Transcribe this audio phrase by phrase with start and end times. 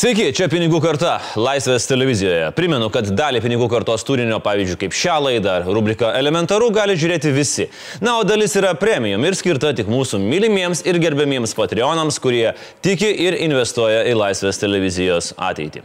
[0.00, 2.46] Sveiki, čia Pinigų karta, Laisvės televizijoje.
[2.56, 7.34] Primenu, kad dalį Pinigų kartos turinio, pavyzdžiui, kaip šią laidą ar rubriką Elementaru, gali žiūrėti
[7.36, 7.66] visi.
[8.00, 13.12] Na, o dalis yra premium ir skirta tik mūsų mylimiems ir gerbėmiems Patreonams, kurie tiki
[13.26, 15.84] ir investuoja į Laisvės televizijos ateitį.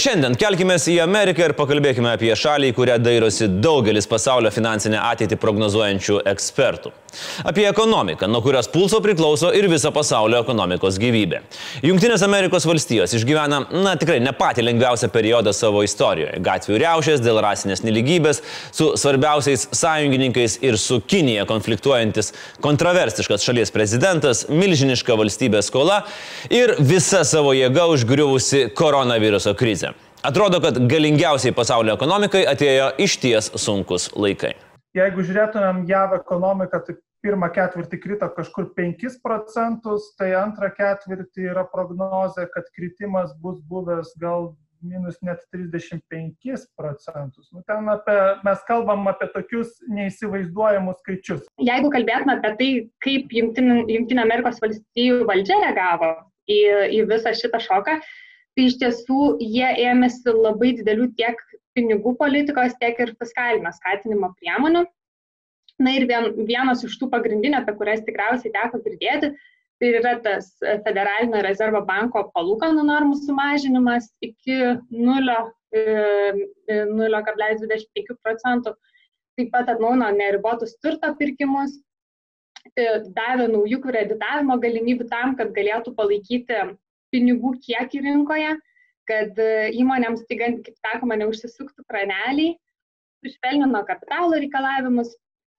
[0.00, 6.22] Šiandien kelkime į Ameriką ir pakalbėkime apie šalį, kurią dairosi daugelis pasaulio finansinę ateitį prognozuojančių
[6.32, 6.96] ekspertų.
[7.44, 11.42] Apie ekonomiką, nuo kurios pulso priklauso ir visa pasaulio ekonomikos gyvybė.
[11.84, 16.40] Junktinės Amerikos valstijos išgyvena, na tikrai, ne patį lengviausią periodą savo istorijoje.
[16.44, 18.42] Gatvių riaušės dėl rasinės neligybės,
[18.74, 22.32] su svarbiausiais sąjungininkais ir su Kinija konfliktuojantis
[22.64, 26.02] kontroversiškas šalies prezidentas, milžiniška valstybės skola
[26.52, 29.94] ir visa savo jėga užgriuvusi koronaviruso krizė.
[30.24, 34.54] Atrodo, kad galingiausiai pasaulio ekonomikai atėjo išties sunkus laikai.
[34.94, 36.94] Jeigu žiūrėtumėm JAV ekonomiką, tai
[37.24, 44.12] pirmą ketvirtį krito kažkur 5 procentus, tai antrą ketvirtį yra prognozė, kad kritimas bus buvęs
[44.22, 44.52] gal
[44.84, 47.48] minus net 35 procentus.
[47.52, 51.46] Nu, ten apie, mes kalbam apie tokius neįsivaizduojamus skaičius.
[51.70, 52.70] Jeigu kalbėtume apie tai,
[53.04, 56.12] kaip Junktinė, Amerikos valstybių valdžia reagavo
[56.46, 56.60] į,
[57.00, 57.98] į visą šitą šoką,
[58.54, 61.40] tai iš tiesų jie ėmėsi labai didelių tiek
[61.74, 64.84] pinigų politikos, tiek ir fiskalinio skatinimo priemonių.
[65.82, 69.32] Na ir vien, vienas iš tų pagrindinių, apie kurias tikriausiai teko girdėti,
[69.82, 74.58] tai yra tas Federalinio rezervo banko palūkanų normų sumažinimas iki
[74.94, 75.50] 0,25
[76.70, 76.78] e,
[78.04, 78.76] e, procentų.
[79.34, 81.74] Taip pat atnauna neribotus turto pirkimus,
[82.78, 82.86] e,
[83.16, 86.60] davė naujų kreditavimo galimybių tam, kad galėtų palaikyti
[87.10, 88.54] pinigų kiekį rinkoje,
[89.08, 92.54] kad e, įmonėms, tai, kaip sakoma, neužsisuktų kraneliai,
[93.24, 95.14] sušvelnino kapitalo reikalavimus,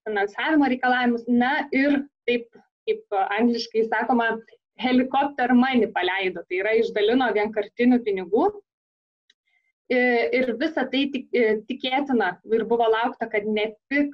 [0.05, 2.47] finansavimo reikalavimus, na ir taip,
[2.85, 4.35] kaip angliškai sakoma,
[4.81, 8.49] helikopter money paleido, tai yra išdalino vienkartinių pinigų.
[9.89, 9.99] E,
[10.35, 14.13] ir visa tai e, tikėtina ir buvo laukta, kad ne tik,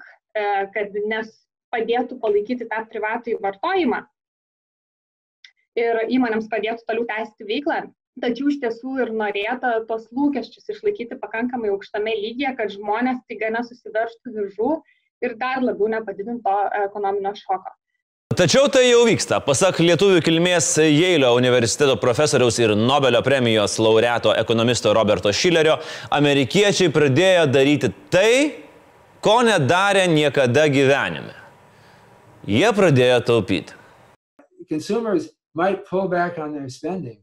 [0.72, 1.28] kad nes
[1.76, 4.06] padėtų palaikyti tą privatų vartojimą,
[5.80, 7.82] ir įmonėms padėtų toliau tęsti veiklą.
[8.20, 14.34] Tačiau iš tiesų ir norėta tos lūkesčius išlaikyti pakankamai aukštame lygyje, kad žmonės taiga nesusiveržtų
[14.36, 14.72] viržų
[15.24, 17.72] ir dar labiau nepadidinto ekonominio šoko.
[18.36, 19.42] Tačiau tai jau vyksta.
[19.44, 25.76] Pasak lietuvių kilmės Jeilio universiteto profesoriaus ir Nobelio premijos laureato ekonomisto Roberto Šilerio,
[26.16, 28.32] amerikiečiai pradėjo daryti tai,
[29.24, 31.36] ko nedarė niekada gyvenime.
[32.48, 33.76] Jie pradėjo taupyti.
[34.72, 37.20] Consumers might pull back on their spending.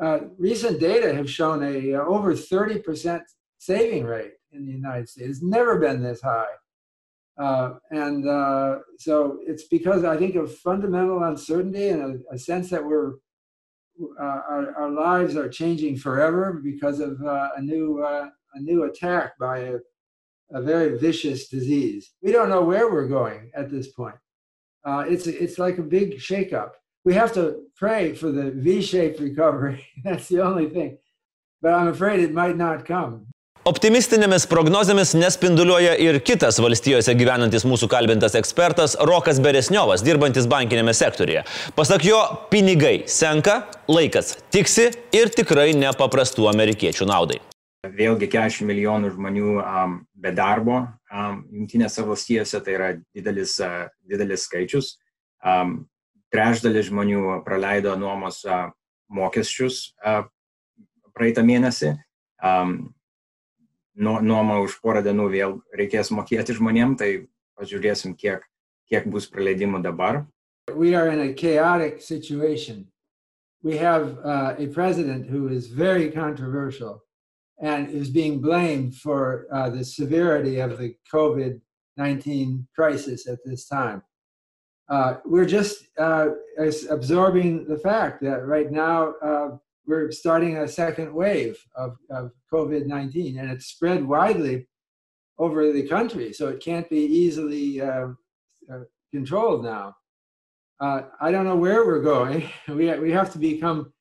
[0.00, 3.20] Uh, recent data have shown a uh, over 30%
[3.58, 5.28] saving rate in the United States.
[5.28, 6.46] It's never been this high.
[7.38, 12.70] Uh, and uh, so it's because I think of fundamental uncertainty and a, a sense
[12.70, 13.14] that we're
[14.20, 19.38] uh, our, our, lives are changing forever because of uh, a new a new attack
[19.38, 19.76] by a,
[20.52, 22.12] a, very vicious disease.
[22.22, 24.16] We don't know where we're going at this point.
[24.86, 26.72] it's it's like a big shakeup
[27.06, 27.44] we have to
[27.76, 29.86] pray for the V-shaped recovery.
[30.04, 30.98] That's the only thing.
[31.62, 33.28] But I'm afraid it might not come.
[33.66, 41.42] Optimistinėmis prognozėmis nespinduliuoja ir kitas valstijose gyvenantis mūsų kalbintas ekspertas Rokas Beresniovas, dirbantis bankinėme sektorėje.
[41.74, 42.20] Pasak jo,
[42.52, 43.56] pinigai senka,
[43.90, 47.40] laikas tiksi ir tikrai nepaprastų amerikiečių naudai.
[47.90, 50.78] Vėlgi 40 milijonų žmonių um, be darbo
[51.10, 54.94] um, Junktinėse valstijose, tai yra didelis, uh, didelis skaičius.
[55.42, 55.80] Um,
[56.36, 58.42] trečdalis žmonių praleido nuomos
[59.08, 59.94] mokesčius
[61.16, 61.94] praeitą mėnesį.
[63.96, 68.44] Nuoma už porą dienų vėl reikės mokėti žmonėm, tai pažiūrėsim, kiek,
[68.92, 70.26] kiek bus praleidimų dabar.
[70.74, 72.88] We are in a chaotic situation.
[73.62, 77.02] We have uh, a president who is very controversial
[77.58, 81.60] and is being blamed for uh, the severity of the COVID
[81.96, 84.02] 19 crisis at this time.
[84.88, 86.28] Uh, we're just uh,
[86.90, 89.48] absorbing the fact that right now uh,
[89.86, 94.66] we're starting a second wave of, of COVID 19 and it's spread widely
[95.38, 98.16] over the country, so it can't be easily um,
[98.72, 98.80] uh,
[99.12, 99.94] controlled now.
[100.80, 102.48] Uh, I don't know where we're going.
[102.68, 103.92] We, we have to become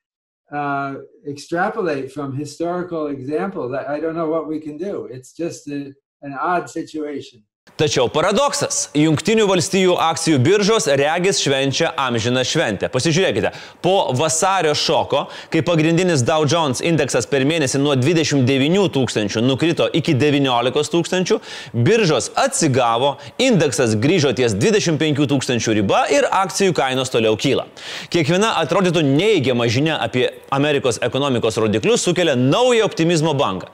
[1.27, 3.73] extrapolate from historical examples.
[3.73, 5.05] I don't know what we can do.
[5.05, 7.43] It's just a, an odd situation.
[7.75, 12.87] Tačiau paradoksas- Junktinių valstijų akcijų biržos regis švenčia amžiną šventę.
[12.87, 13.49] Pasižiūrėkite,
[13.83, 20.15] po vasario šoko, kai pagrindinis Dow Jones indeksas per mėnesį nuo 29 tūkstančių nukrito iki
[20.15, 21.39] 19 tūkstančių,
[21.73, 27.67] biržos atsigavo, indeksas grįžo ties 25 tūkstančių riba ir akcijų kainos toliau kyla.
[28.07, 33.67] Kiekviena atrodytų neįgiama žinia apie Amerikos ekonomikos rodiklius sukelia naują optimizmo bangą.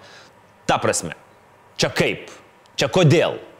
[0.66, 1.14] Ta prasme.
[1.78, 2.34] Čia kaip?
[2.76, 3.51] Čia kodėl?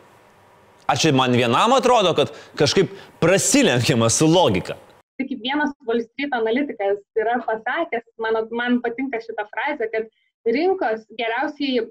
[0.92, 2.90] Ar čia man vienam atrodo, kad kažkaip
[3.24, 4.76] prasilenkiama su logika?
[5.22, 10.10] Kaip vienas Wall Street analitikas yra pasakęs, man, man patinka šita frazė, kad
[10.58, 11.86] rinkos geriausiai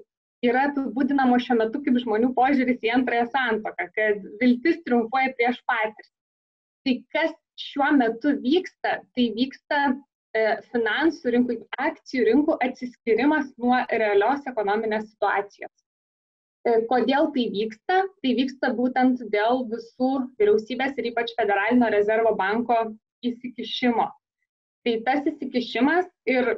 [0.45, 6.09] yra apibūdinamo šiuo metu kaip žmonių požiūris į antrąją santoką, kad viltis triumfuoja prieš patirtį.
[6.85, 7.35] Tai kas
[7.71, 11.57] šiuo metu vyksta, tai vyksta e, finansų rinkų,
[11.89, 15.73] akcijų rinkų atsiskirimas nuo realios ekonominės situacijos.
[16.61, 18.01] E, kodėl tai vyksta?
[18.21, 22.77] Tai vyksta būtent dėl visų vyriausybės ir ypač Federalinio rezervo banko
[23.25, 24.05] įsikišimo.
[24.85, 26.51] Tai tas įsikišimas ir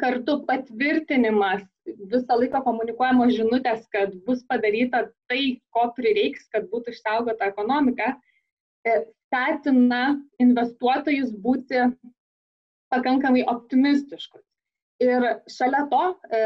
[0.00, 7.48] kartu patvirtinimas visą laiką komunikuojamos žinutės, kad bus padaryta tai, ko prireiks, kad būtų išsaugota
[7.50, 8.12] ekonomika,
[8.86, 11.88] e, skatina investuotojus būti
[12.92, 14.44] pakankamai optimistiškus.
[15.00, 16.40] Ir šalia to e,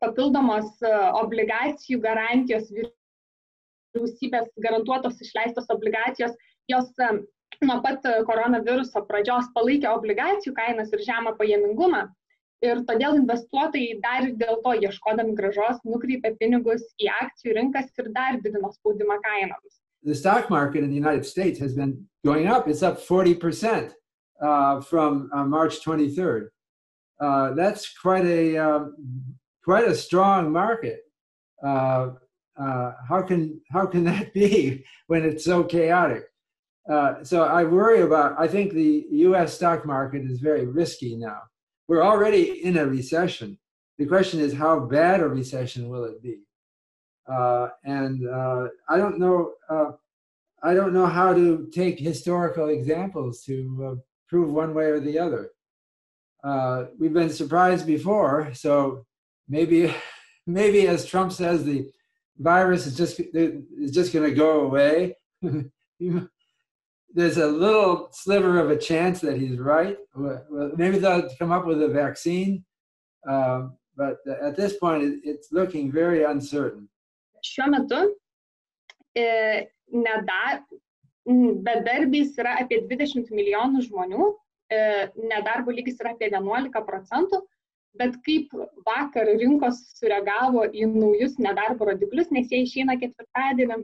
[0.00, 0.90] papildomos e,
[1.20, 6.34] obligacijų garantijos vyriausybės garantuotos išleistos obligacijos,
[6.72, 7.10] jos e,
[7.62, 12.08] nuo pat koronaviruso pradžios palaikė obligacijų kainas ir žemą pajamingumą.
[12.66, 18.36] Ir todėl investuotojai dar dėl to ieškodami gražos nukreipia pinigus į akcijų rinkas ir dar
[18.42, 19.78] didino spaudimą kainoms.
[20.02, 22.66] The stock market in the United States has been going up.
[22.68, 23.92] It's up 40%
[24.42, 26.48] uh, from uh, March 23rd.
[27.20, 28.96] Uh, that's quite a um,
[29.62, 31.00] quite a strong market.
[31.64, 32.10] Uh,
[32.60, 36.24] uh, how can how can that be when it's so chaotic?
[36.90, 38.34] Uh, so I worry about.
[38.38, 39.54] I think the U.S.
[39.54, 41.42] stock market is very risky now.
[41.88, 43.58] We're already in a recession.
[43.98, 46.38] The question is, how bad a recession will it be?
[47.30, 49.52] Uh, and uh, I don't know.
[50.62, 55.50] I don't know how to take historical examples to prove one way or the other
[56.44, 58.52] uh, we've been surprised before.
[58.54, 59.06] So
[59.48, 59.94] maybe,
[60.46, 61.90] maybe as Trump says, the
[62.38, 65.16] virus is just is just going to go away.
[67.12, 69.98] There's a little sliver of a chance that he's right.
[70.76, 72.64] Maybe they'll come up with a vaccine,
[73.28, 76.88] um, but at this point, it, it's looking very uncertain.
[77.44, 78.14] Šiuo metu
[79.92, 80.62] nedar,
[81.66, 84.30] bedarbys yra apie 20 milijonų žmonių
[84.70, 87.40] nedarbo lygis yra apie 11 procentų,
[87.98, 88.52] bet kaip
[88.86, 93.80] vakar rinkos sureagavo į naujus nedarbo rodiklius, nes jie išeina ketvirtadienį,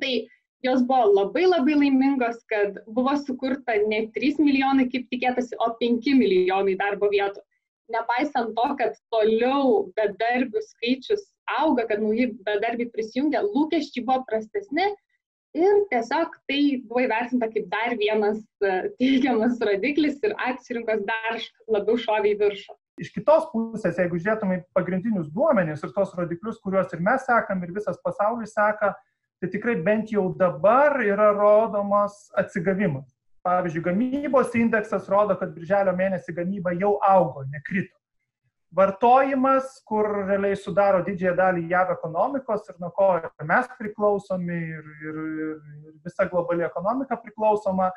[0.00, 0.12] tai
[0.64, 6.14] jos buvo labai labai laimingos, kad buvo sukurta ne 3 milijonai, kaip tikėtasi, o 5
[6.18, 7.42] milijonai darbo vietų.
[7.92, 11.26] Nepaisant to, kad toliau bedarbių skaičius
[11.58, 14.86] auga, kad nauji bedarbiai prisijungia, lūkesčiai buvo prastesni,
[15.52, 21.42] Ir tiesiog tai buvo įvertinta kaip dar vienas e, teigiamas rodiklis ir akcijų rinkos dar
[21.76, 22.76] labiau šovė į viršų.
[23.04, 27.60] Iš kitos pusės, jeigu žiūrėtume į pagrindinius duomenis ir tos rodiklius, kuriuos ir mes sekam,
[27.64, 28.94] ir visas pasaulis seka,
[29.40, 33.10] tai tikrai bent jau dabar yra rodomas atsigavimas.
[33.44, 37.96] Pavyzdžiui, gamybos indeksas rodo, kad birželio mėnesį gamyba jau augo, nekrito
[38.72, 43.10] vartojimas, kur realiai sudaro didžiąją dalį JAV ekonomikos ir nuo ko
[43.48, 47.90] mes priklausomi ir, ir, ir visa globali ekonomika priklausoma.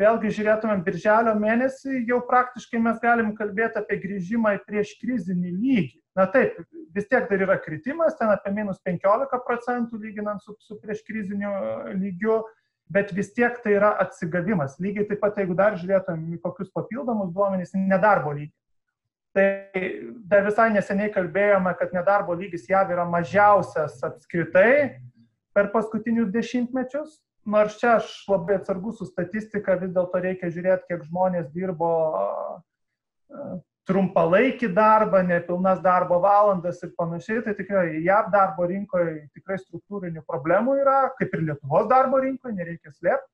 [0.00, 5.98] Vėlgi žiūrėtumėm birželio mėnesį, jau praktiškai mes galim kalbėti apie grįžimą į prieš krizinį lygį.
[6.16, 6.56] Na taip,
[6.94, 11.52] vis tiek dar yra kritimas, ten apie minus 15 procentų lyginant su, su prieš kriziniu
[11.98, 12.38] lygiu,
[12.90, 14.78] bet vis tiek tai yra atsigavimas.
[14.82, 18.54] Lygiai taip pat, jeigu dar žiūrėtumėm į kokius papildomus duomenys, nedarbo lygį.
[19.36, 19.46] Tai
[20.26, 24.96] dar visai neseniai kalbėjome, kad nedarbo lygis JAV yra mažiausias apskritai
[25.54, 27.20] per paskutinius dešimtmečius.
[27.46, 31.92] Nors čia aš labai atsargus su statistika, vis dėlto reikia žiūrėti, kiek žmonės dirbo
[33.88, 37.44] trumpalaikį darbą, nepilnas darbo valandas ir panašiai.
[37.46, 42.92] Tai tikrai JAV darbo rinkoje tikrai struktūrinių problemų yra, kaip ir Lietuvos darbo rinkoje, nereikia
[42.92, 43.30] slėpti.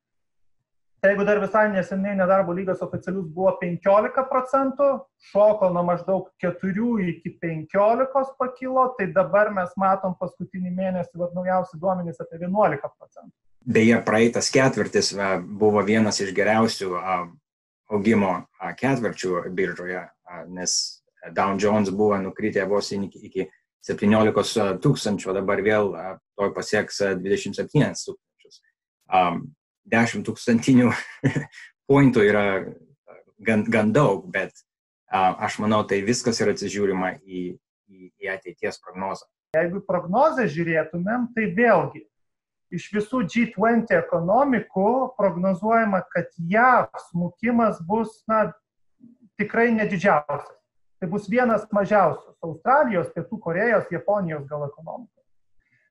[1.07, 4.87] Tai jeigu dar visai neseniai nedarbo lygos oficialius buvo 15 procentų,
[5.31, 11.79] šoko nuo maždaug 4 iki 15 pakilo, tai dabar mes matom paskutinį mėnesį, vad naujausi
[11.79, 13.31] duomenys apie 11 procentų.
[13.77, 15.13] Beje, praeitas ketvirtis
[15.63, 18.33] buvo vienas iš geriausių augimo
[18.81, 20.03] ketvirčių biržoje,
[20.59, 20.75] nes
[21.39, 23.47] Dow Jones buvo nukritę vos iki
[23.87, 25.95] 17 tūkstančių, dabar vėl
[26.35, 28.59] toj pasieks 27 tūkstančius.
[29.93, 30.91] 10 tūkstantinių
[31.91, 32.47] pointų yra
[33.39, 34.53] gan, gan daug, bet
[35.11, 37.47] aš manau, tai viskas yra atsižiūrima į,
[37.89, 39.29] į, į ateities prognozą.
[39.57, 42.03] Jeigu prognozę žiūrėtumėm, tai vėlgi
[42.75, 48.51] iš visų G20 ekonomikų prognozuojama, kad JAV smukimas bus na,
[49.41, 50.53] tikrai nedidžiausias.
[50.97, 55.25] Tai bus vienas mažiausių- Australijos, Pietų Korejos, Japonijos gal ekonomikos.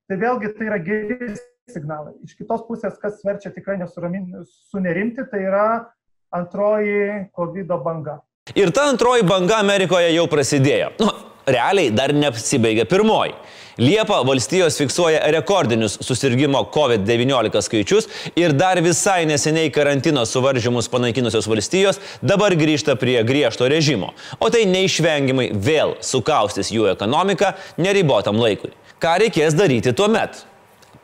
[0.09, 1.35] Tai vėlgi tai yra geri
[1.71, 2.13] signalai.
[2.25, 5.67] Iš kitos pusės, kas verčia tikrai nesunerimti, tai yra
[6.35, 8.19] antroji COVID banga.
[8.55, 10.93] Ir ta antroji banga Amerikoje jau prasidėjo.
[11.01, 11.09] Nu,
[11.49, 13.33] realiai dar nepasibaigė pirmoji.
[13.75, 18.07] Liepa valstijos fiksuoja rekordinius susirgymo COVID-19 skaičius
[18.39, 24.13] ir dar visai neseniai karantino suvaržymus panaikinusios valstijos dabar grįžta prie griežto režimo.
[24.39, 28.71] O tai neišvengiamai vėl sukaustys jų ekonomiką neribotam laikui.
[29.03, 30.45] Ką reikės daryti tuo metu?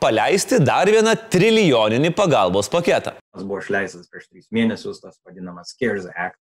[0.02, 3.12] Paleisti dar vieną trilijoninį pagalbos paketą.
[3.38, 6.40] Buvo išleistas prieš tris mėnesius tas vadinamas CARES Act,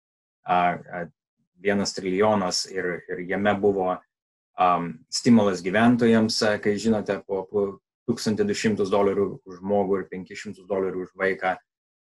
[1.62, 7.66] vienas trilijonas ir, ir jame buvo um, stimulas gyventojams, kai žinote, po, po
[8.10, 11.54] 1200 dolerių už žmogų ir 500 dolerių už vaiką.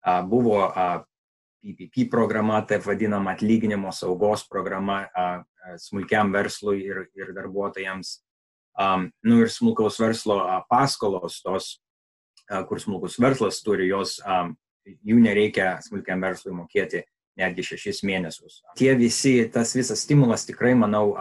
[0.04, 1.04] Uh, buvo uh,
[1.60, 5.44] PPP programa, taip vadinama atlyginimo saugos programa uh,
[5.80, 8.18] smulkiam verslui ir, ir darbuotojams.
[8.74, 10.40] Nu ir smulkaus verslo
[10.70, 11.72] paskolos, tos,
[12.68, 14.18] kur smulkus verslas turi, jos,
[14.84, 17.04] jų nereikia smulkiam verslui mokėti
[17.40, 18.60] netgi šešis mėnesius.
[18.78, 21.14] Tie visi, tas visas stimulas tikrai, manau,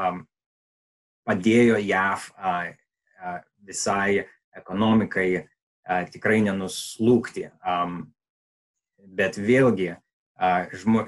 [1.27, 2.27] padėjo JAV
[3.63, 4.25] visai
[4.57, 5.45] ekonomikai
[6.13, 7.50] tikrai nenuslūkti.
[9.13, 9.93] Bet vėlgi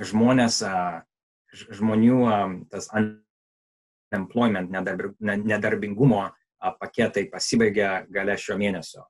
[0.10, 0.62] žmonės,
[1.56, 2.20] žmonių
[2.72, 2.90] tas
[4.14, 4.72] unemployment,
[5.20, 6.24] nedarbingumo
[6.80, 9.06] paketai pasibaigia gale šio mėnesio.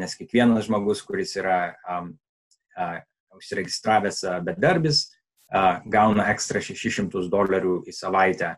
[0.00, 1.60] Nes kiekvienas žmogus, kuris yra
[3.36, 5.06] užsiregistravęs bedarbis,
[5.90, 8.54] gauna ekstra 600 dolerių į savaitę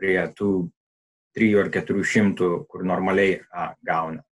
[0.00, 0.50] prie tų
[1.36, 3.38] 3 ar 400, kur normaliai
[3.86, 4.24] gauna.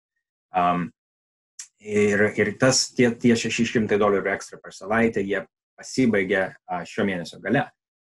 [1.84, 5.44] Ir, ir tas, tie, tie 600 dolerių ekstra per savaitę, jie
[5.76, 6.48] pasibaigia
[6.88, 7.66] šio mėnesio gale.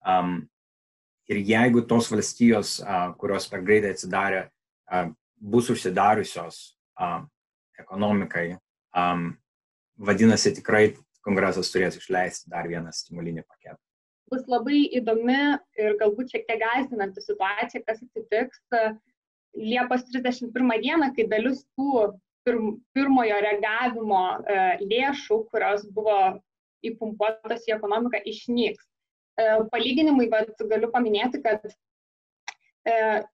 [0.07, 0.45] Um,
[1.31, 2.77] ir jeigu tos valstijos,
[3.21, 4.45] kurios per greitai atsidarė,
[5.37, 6.61] bus užsidariusios
[7.79, 8.47] ekonomikai,
[9.97, 10.85] vadinasi, tikrai
[11.25, 13.81] kongresas turės išleisti dar vieną stimulinį paketą
[14.31, 15.39] bus labai įdomi
[15.79, 18.59] ir galbūt šiek tiek gąsdinanti situacija, kas atsitiks
[19.57, 22.17] Liepos 31 dieną, kai dalis tų
[22.95, 26.17] pirmojo reagavimo e, lėšų, kurios buvo
[26.85, 28.85] įpumpuotos į ekonomiką, išnyks.
[29.37, 31.65] E, palyginimui, bet galiu paminėti, kad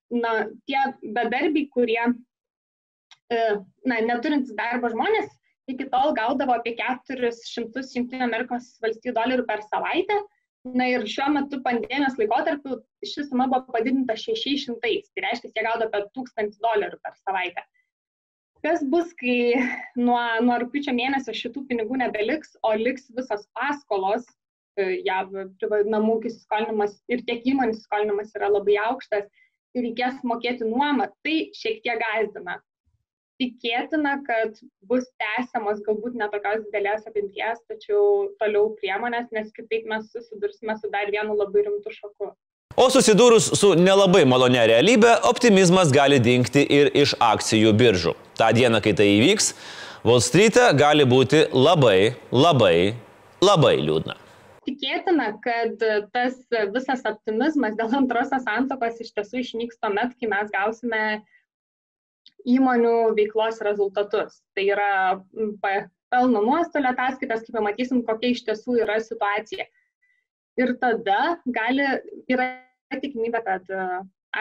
[0.09, 0.29] na,
[0.65, 0.79] tie
[1.13, 2.01] bedarbiai, kurie
[3.29, 5.27] na, neturintys darbo žmonės,
[5.69, 7.83] iki tol gaudavo apie 400
[8.17, 10.17] JAV dolerių per savaitę,
[10.63, 15.89] Na ir šiuo metu pandemijos laikotarpiu ši suma buvo padidinta 600, tai reiškia, jie gaudo
[15.89, 17.63] apie 1000 dolerių per savaitę.
[18.63, 19.59] Kas bus, kai
[19.99, 24.31] nuo, nuo rūpiučio mėnesio šitų pinigų nebeliks, o liks visos paskolos, e,
[25.05, 25.31] jav
[25.93, 29.29] namų ūkis skolinimas ir tiek įmonių skolinimas yra labai aukštas
[29.73, 32.59] ir reikės mokėti nuomą, tai šiek tiek gazdina
[33.41, 34.57] tikėtina, kad
[34.89, 41.11] bus tęsiamos galbūt netokios didelės apimties, tačiau toliau priemonės, nes kitaip mes susidursime su dar
[41.13, 42.33] vienu labai rimtu šoku.
[42.73, 48.15] O susidūrus su nelabai malonia realybė, optimizmas gali dingti ir iš akcijų biržų.
[48.39, 49.53] Ta diena, kai tai įvyks,
[50.03, 52.95] Wall Street'e gali būti labai, labai,
[53.45, 54.17] labai liūdna.
[54.63, 55.81] Tikėtina, kad
[56.15, 56.37] tas
[56.71, 61.03] visas optimizmas dėl antrosios santokos iš tiesų išnyks tuomet, kai mes gausime
[62.47, 64.39] įmonių veiklos rezultatus.
[64.55, 64.91] Tai yra
[66.13, 69.67] pelno nuostolio ataskaitas, kaip pamatysim, kokia iš tiesų yra situacija.
[70.61, 71.85] Ir tada gali,
[72.29, 72.49] yra
[72.93, 73.71] tikimybė, kad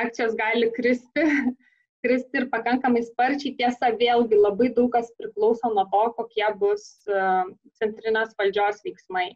[0.02, 1.24] akcijos gali kristi,
[2.04, 3.54] kristi ir pakankamai sparčiai.
[3.58, 6.90] Tiesa, vėlgi labai daug kas priklauso nuo to, kokie bus
[7.80, 9.30] centrinės valdžios veiksmai.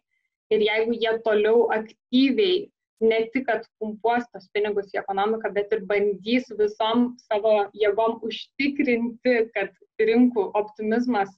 [0.53, 2.67] Ir jeigu jie toliau aktyviai
[3.01, 9.35] ne tik, kad pumpuos tos pinigus į ekonomiką, bet ir bandys visom savo jėgom užtikrinti,
[9.53, 11.29] kad rinkų optimizmas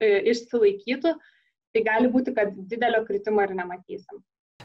[0.00, 1.14] e, išsilaikytų,
[1.74, 4.22] tai gali būti, kad didelio kritimo ir nematysim.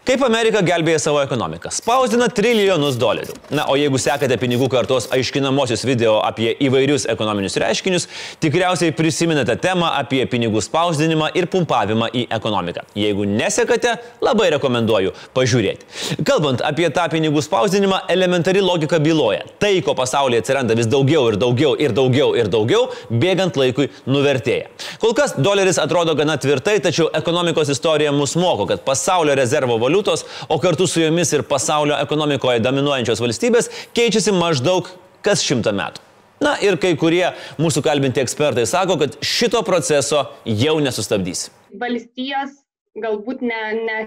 [0.09, 1.69] Kaip Amerika gelbėja savo ekonomiką?
[1.69, 3.35] Spausdina trilijonus dolerių.
[3.53, 8.07] Na, o jeigu sekate pinigų kartos aiškinamosius video apie įvairius ekonominius reiškinius,
[8.41, 12.87] tikriausiai prisiminate temą apie pinigų spausdinimą ir pumpavimą į ekonomiką.
[12.97, 13.91] Jeigu nesekate,
[14.25, 15.85] labai rekomenduoju pažiūrėti.
[16.25, 19.45] Kalbant apie tą pinigų spausdinimą, elementari logika byloja.
[19.61, 24.73] Tai, ko pasaulyje atsiranda vis daugiau ir daugiau ir daugiau ir daugiau, bėgant laikui nuvertėja.
[25.05, 30.25] Kol kas doleris atrodo gana tvirtai, tačiau ekonomikos istorija mus moko, kad pasaulio rezervo valiutos,
[30.47, 34.87] o kartu su jomis ir pasaulio ekonomikoje dominuojančios valstybės keičiasi maždaug
[35.21, 36.01] kas šimtą metų.
[36.39, 41.49] Na ir kai kurie mūsų kalbinti ekspertai sako, kad šito proceso jau nesustabdys.
[41.75, 42.61] Valstijos
[42.95, 43.97] galbūt ne, ne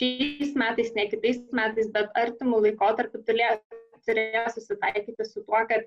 [0.00, 3.58] šiais metais, ne kitais metais, bet artimų laikotarpių turėjo,
[4.54, 5.84] susitaikyti su tuo, kad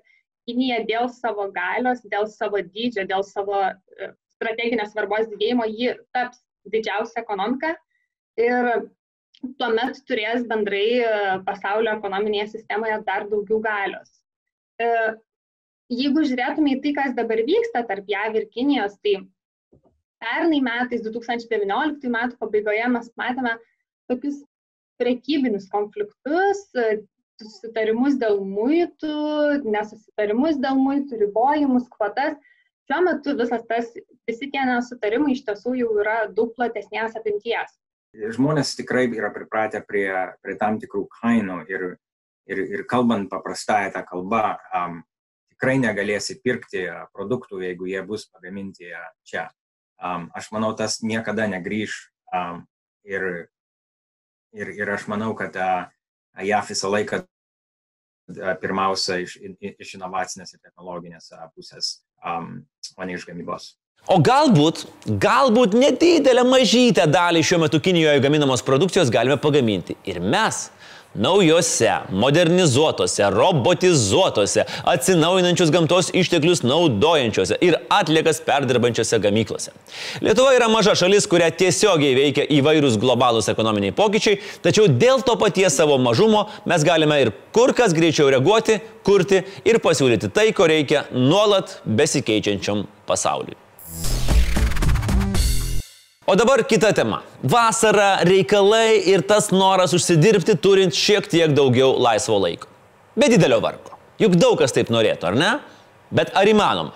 [0.48, 6.40] Kinija dėl savo galios, dėl savo dydžio, dėl savo e, strateginės svarbos didėjimo, ji taps
[6.72, 7.74] didžiausia ekonomika
[8.40, 8.88] ir
[9.58, 11.10] tuomet turės bendrai e,
[11.46, 14.10] pasaulio ekonominėje sistemoje dar daugiau galios.
[14.82, 14.88] E,
[15.94, 19.18] jeigu žiūrėtume į tai, kas dabar vyksta tarp JAV ir Kinijos, tai
[20.22, 23.54] pernai metais, 2019 metų pabaigoje mes matėme
[24.10, 24.42] tokius
[24.98, 27.00] prekybinius konfliktus, e,
[27.38, 29.16] susitarimus dėl muitų,
[29.62, 32.34] nesusitarimus dėl muitų, ribojimus, kvotas.
[32.88, 33.92] Šiuo metu visas tas,
[34.26, 37.76] visi tie nesutarimai iš tiesų jau yra daug platesnės apimties
[38.14, 40.08] žmonės tikrai yra pripratę prie,
[40.42, 41.84] prie tam tikrų kainų ir,
[42.48, 45.02] ir, ir kalbant paprastąją tą kalbą, um,
[45.52, 48.92] tikrai negalėsi pirkti produktų, jeigu jie bus pagaminti
[49.26, 49.48] čia.
[49.98, 51.96] Um, aš manau, tas niekada negrįž
[52.32, 52.62] um,
[53.04, 53.48] ir,
[54.54, 55.88] ir, ir aš manau, kad uh,
[56.38, 57.24] JAF visą laiką
[58.60, 62.60] pirmiausia iš, iš inovacinės ir technologinės pusės, um,
[62.96, 63.72] o ne iš gamybos.
[64.08, 64.86] O galbūt,
[65.20, 70.70] galbūt nedidelę mažytę dalį šiuo metu Kinijoje gaminamos produkcijos galime pagaminti ir mes
[71.12, 71.90] naujose,
[72.22, 79.76] modernizuotose, robotizuotose, atsinaujinančius gamtos išteklius naudojančiose ir atliekas perdirbančiose gamyklose.
[80.24, 85.76] Lietuva yra maža šalis, kurią tiesiogiai veikia įvairūs globalūs ekonominiai pokyčiai, tačiau dėl to paties
[85.76, 91.10] savo mažumo mes galime ir kur kas greičiau reaguoti, kurti ir pasiūlyti tai, ko reikia
[91.12, 93.67] nuolat besikeičiančiam pasauliui.
[96.28, 97.22] O dabar kita tema.
[97.40, 102.68] Vasara, reikalai ir tas noras užsidirbti turint šiek tiek daugiau laisvo laiko.
[103.16, 103.96] Be didelio vargo.
[104.20, 105.52] Juk daug kas taip norėtų, ar ne?
[106.12, 106.92] Bet ar įmanoma?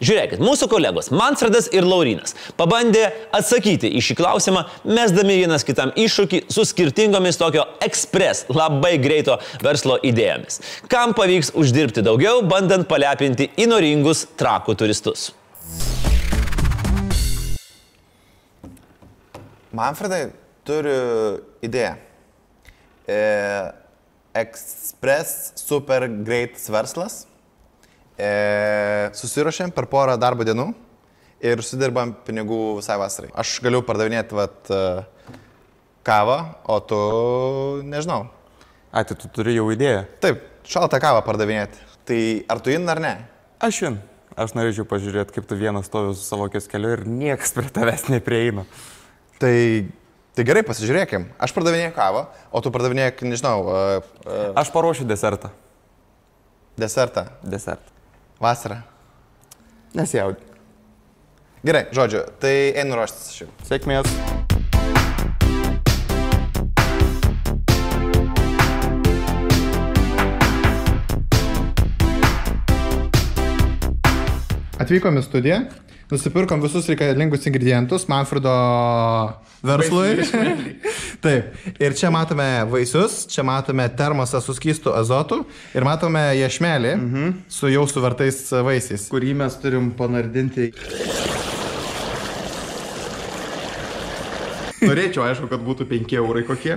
[0.00, 6.42] Žiūrėkit, mūsų kolegos Mansfredas ir Laurinas pabandė atsakyti į šį klausimą, mesdami vienas kitam iššūkį
[6.52, 10.60] su skirtingomis tokio ekspres, labai greito verslo idėjomis.
[10.92, 15.30] Kam pavyks uždirbti daugiau, bandant palepinti įnoringus trakų turistus.
[19.76, 20.26] Manfredai
[20.68, 21.94] turiu idėją.
[23.08, 23.20] E,
[24.32, 27.22] Express super greitas verslas.
[28.16, 30.70] E, susiruošėm per porą darbo dienų
[31.42, 33.32] ir sudirbam pinigų visai vasarai.
[33.36, 35.34] Aš galiu pardavinėti vat, e,
[36.06, 37.00] kavą, o tu
[37.88, 38.26] nežinau.
[38.92, 40.04] A, tai tu turi jau idėją.
[40.22, 41.80] Taip, šaltą kavą pardavinėti.
[42.08, 43.12] Tai ar tu in ar ne?
[43.62, 44.00] Aš in.
[44.36, 48.64] Aš norėčiau pažiūrėti, kaip tu vienas stovi su savo keliu ir niekas prie tavęs neprieina.
[49.42, 49.88] Tai,
[50.38, 51.24] tai gerai, pasižiūrėkim.
[51.42, 52.20] Aš pardavinėjau kavą,
[52.54, 53.64] o tu pardavinėjai, nežinau.
[53.66, 55.50] Uh, uh, Aš paruošiu desertą.
[56.78, 57.24] Desertą.
[57.42, 57.90] Desertą.
[58.38, 58.76] Vasarą.
[59.98, 60.46] Nesijaudin.
[61.66, 63.50] Gerai, žodžiu, tai einu ruoštis šių.
[63.66, 64.06] Sėkmės.
[74.78, 75.64] Atvykom į studiją,
[76.12, 78.52] nusipirkom visus reikalingus ingredientus Manfredo
[79.64, 80.18] verslui.
[81.24, 87.32] Taip, ir čia matome vaisius, čia matome termosą su skystu azotu ir matome ješmelį mhm.
[87.48, 89.08] su jau suvertais vaisiais.
[89.12, 90.72] Kurį mes turim panardinti.
[94.82, 96.74] Norėčiau, aišku, kad būtų 5 eurai kokie,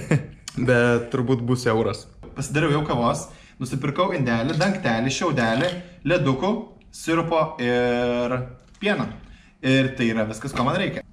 [0.68, 2.04] bet turbūt bus euras.
[2.36, 5.70] Pasidariau jau kavos, nusipirkau indelį, dangtelį, šiaudelį,
[6.12, 6.50] ledukų,
[6.92, 8.36] sirupo ir
[8.80, 9.06] pieno.
[9.62, 11.04] Ir tai yra viskas, ko man reikia.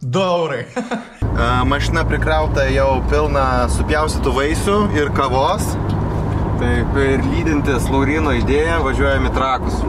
[0.00, 0.64] Du eurai.
[1.70, 5.74] Mašina prikrauta jau pilna supjaustytų vaisių ir kavos.
[6.60, 9.80] Taip, ir lydintis Laurino idėją važiuojame trakus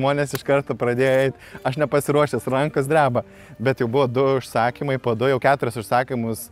[0.00, 3.22] žmonės iš karto pradėjo eiti, aš nepasiruošęs, rankas dreba,
[3.60, 6.48] bet jau buvo du užsakymai, po du jau keturis užsakymus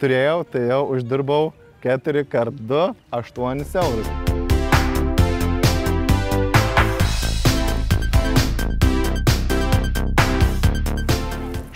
[0.00, 4.10] turėjau, tai jau uždirbau 4 kart 2, 8 eurus.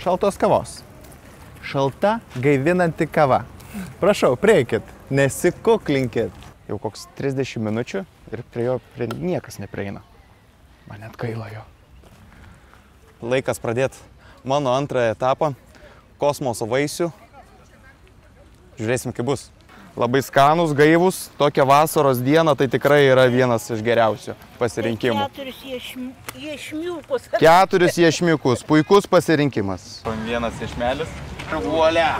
[0.05, 0.79] Šaltos kavos.
[1.65, 3.41] Šalta gaivinanti kava.
[3.97, 6.43] Prašau, prieikit, nesikuklinkit.
[6.69, 10.05] Jau koks 30 minučių ir prie jo prie niekas neprieina.
[10.89, 11.63] Man net gaila jo.
[13.25, 13.97] Laikas pradėti
[14.45, 15.53] mano antrą etapą-
[16.21, 17.11] kosmoso vaisių.
[18.77, 19.49] Žiūrėsim, kaip bus.
[19.95, 25.29] Labai skanus, gaivus, tokia vasaros diena tai tikrai yra vienas iš geriausių pasirinkimų.
[25.31, 27.29] Keturis iešm- iešmiukus.
[27.45, 30.03] Keturis iešmiukus, puikus pasirinkimas.
[30.25, 31.07] Vienas išmelis.
[31.63, 32.19] Vuolia.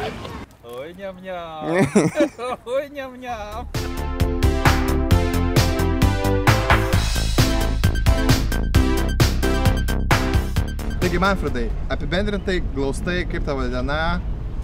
[0.63, 1.84] Oi, niam, niam.
[2.75, 4.24] Oi, niam, niam.
[11.05, 14.17] Taigi, Manfredai, apibendrintai, glaustai, kaip tavo diena,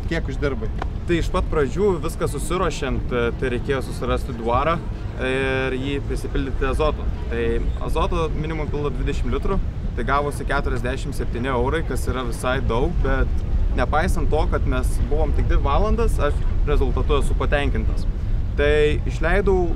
[0.10, 0.72] kiek uždirbai?
[1.06, 4.74] Tai iš pat pradžių viską susiruošiant, e, tai reikėjo susirasti dvarą
[5.28, 7.06] ir jį prisipildyti azoto.
[7.30, 7.44] Tai
[7.86, 9.60] azoto minimum pildo 20 litrų,
[10.00, 13.46] tai gavosi 47 eurai, kas yra visai daug, bet
[13.78, 18.10] nepaisant to, kad mes buvom tik 2 valandas, aš rezultatu esu patenkintas.
[18.62, 19.72] Tai išleidau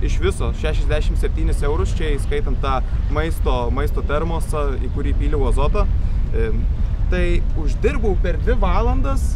[0.00, 2.78] iš viso 67 eurus, čia įskaitant tą
[3.12, 5.82] maisto, maisto termosą, į kurį pyliau azotą.
[7.10, 7.24] Tai
[7.60, 9.34] uždirbau per 2 valandas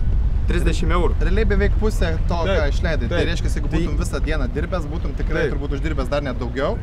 [0.49, 1.19] 30 eurų.
[1.21, 3.09] Realiai beveik pusę to, ką Taip, išleidai.
[3.11, 3.29] Tai taip.
[3.29, 5.53] reiškia, jeigu Tai- būtum visą dieną dirbęs, būtum tikrai Taip.
[5.55, 6.79] turbūt uždirbęs dar net daugiau.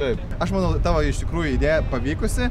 [0.00, 0.18] Taip.
[0.42, 2.48] Aš manau, tavo iš tikrųjų idėja pavykusi.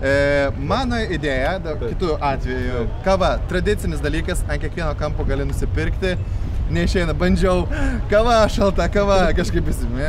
[0.00, 0.14] E,
[0.56, 1.82] mano idėja, Taip.
[1.90, 6.14] kitų atveju, kava, tradicinis dalykas, ant kiekvieno kampo gali nusipirkti.
[6.66, 7.60] Neišeina, bandžiau,
[8.10, 10.08] kava, šalta kava, kažkaip visi, "Me,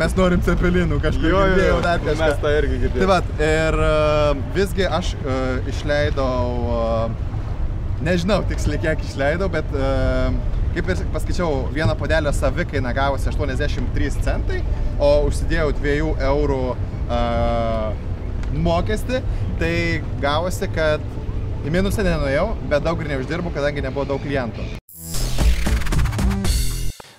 [0.00, 2.24] mes norim cepelinų, kažkaip girdėjau dar kažką.
[2.24, 3.00] Mes tą irgi girdėjome.
[3.00, 3.90] Tai va, ir e,
[4.56, 5.36] visgi aš e,
[5.68, 6.46] išleidau,
[6.78, 7.10] e,
[8.08, 9.92] nežinau tiksliai kiek išleidau, bet e,
[10.74, 14.62] kaip ir paskaičiau, vieno podelio savikaina gavosi 83 centai,
[14.98, 15.96] o užsidėjau 2
[16.32, 17.22] eurų e,
[18.56, 19.20] mokestį,
[19.60, 19.74] tai
[20.22, 21.00] gavosi, kad
[21.66, 24.79] į minusą nenuėjau, bet daug ir neuždirbau, kadangi nebuvo daug klientų.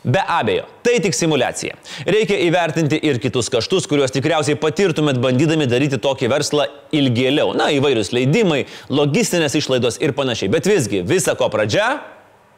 [0.04, 1.76] Be abejo, tai tik simulacija.
[2.10, 6.66] Reikia įvertinti ir kitus kaštus, kuriuos tikriausiai patirtumėt bandydami daryti tokį verslą
[6.98, 7.52] ilgėliau.
[7.54, 10.50] Na, įvairius leidimai, logistinės išlaidos ir panašiai.
[10.50, 12.00] Bet visgi, visa ko pradžia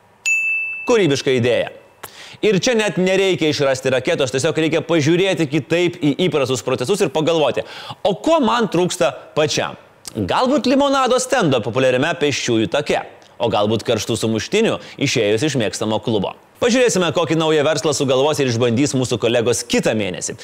[0.88, 1.74] -kūrybiška idėja.
[2.42, 7.64] Ir čia net nereikia išrasti raketos, tiesiog reikia pažiūrėti kitaip į įprastus procesus ir pagalvoti,
[8.04, 9.76] o ko man trūksta pačiam.
[10.16, 13.04] Galbūt limonado stendo populiariame pėsčiųjų take,
[13.38, 16.36] o galbūt karštų sumuštinių išėjus iš mėgstamo klubo.
[16.64, 20.38] Pažiūrėsime, kokį naują verslą sugalvos ir išbandys mūsų kolegos kitą mėnesį.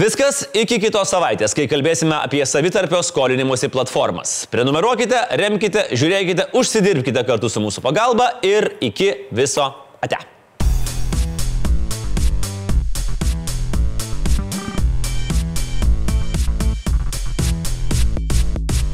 [0.00, 4.38] Viskas iki kitos savaitės, kai kalbėsime apie savitarpio skolinimuose platformas.
[4.48, 9.68] Prenumeruokite, remkite, žiūrėkite, užsidirbkite kartu su mūsų pagalba ir iki viso
[10.00, 10.35] ate.